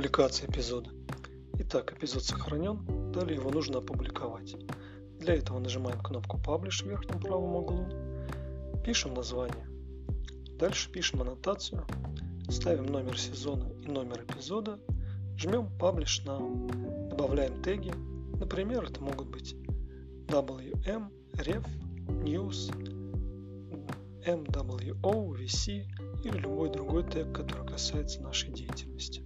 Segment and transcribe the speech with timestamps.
[0.00, 0.88] публикации эпизода.
[1.58, 4.56] Итак, эпизод сохранен, далее его нужно опубликовать.
[5.18, 7.86] Для этого нажимаем кнопку Publish в верхнем правом углу,
[8.82, 9.68] пишем название.
[10.56, 11.84] Дальше пишем аннотацию,
[12.48, 14.78] ставим номер сезона и номер эпизода,
[15.36, 17.92] жмем Publish Now, добавляем теги,
[18.38, 19.54] например, это могут быть
[20.28, 21.66] WM, Ref,
[22.24, 22.72] News,
[24.24, 25.84] MWO, VC
[26.24, 29.22] или любой другой тег, который касается нашей деятельности.